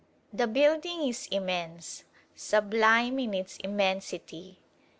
The 0.33 0.47
building 0.47 1.07
is 1.07 1.27
immense, 1.29 2.05
sublime 2.33 3.19
in 3.19 3.35
its 3.35 3.57
immensity. 3.57 4.57